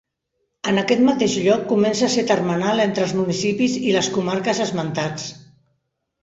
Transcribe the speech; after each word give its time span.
En 0.69 0.77
aquest 0.83 1.01
mateix 1.09 1.35
lloc 1.47 1.67
comença 1.71 2.03
a 2.07 2.09
ser 2.13 2.23
termenal 2.31 2.81
entre 2.87 3.05
els 3.09 3.13
municipis 3.19 3.77
i 3.91 3.95
les 3.99 4.11
comarques 4.17 4.63
esmentats. 4.67 5.29